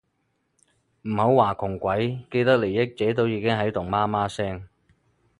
[1.03, 4.67] 唔好話窮鬼，既得利益者都已經喺度媽媽聲